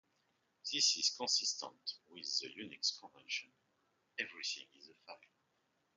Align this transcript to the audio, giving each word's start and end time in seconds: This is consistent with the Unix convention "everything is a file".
This 0.63 0.97
is 0.97 1.13
consistent 1.15 1.77
with 2.09 2.23
the 2.39 2.47
Unix 2.59 2.99
convention 2.99 3.51
"everything 4.17 4.65
is 4.75 4.87
a 4.89 4.95
file". 5.05 5.21